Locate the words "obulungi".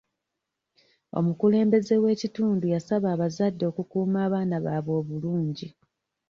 5.01-5.67